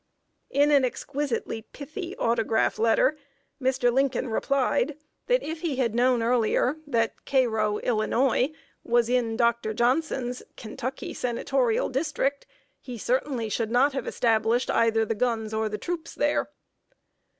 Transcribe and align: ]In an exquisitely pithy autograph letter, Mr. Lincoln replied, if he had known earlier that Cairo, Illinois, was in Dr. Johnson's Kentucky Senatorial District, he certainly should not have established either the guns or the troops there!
]In 0.49 0.71
an 0.71 0.83
exquisitely 0.83 1.61
pithy 1.73 2.17
autograph 2.17 2.79
letter, 2.79 3.15
Mr. 3.61 3.93
Lincoln 3.93 4.29
replied, 4.29 4.97
if 5.27 5.61
he 5.61 5.75
had 5.75 5.93
known 5.93 6.23
earlier 6.23 6.77
that 6.87 7.23
Cairo, 7.23 7.77
Illinois, 7.77 8.51
was 8.83 9.09
in 9.09 9.37
Dr. 9.37 9.75
Johnson's 9.75 10.41
Kentucky 10.57 11.13
Senatorial 11.13 11.87
District, 11.87 12.47
he 12.79 12.97
certainly 12.97 13.47
should 13.47 13.69
not 13.69 13.93
have 13.93 14.07
established 14.07 14.71
either 14.71 15.05
the 15.05 15.13
guns 15.13 15.53
or 15.53 15.69
the 15.69 15.77
troops 15.77 16.15
there! 16.15 16.49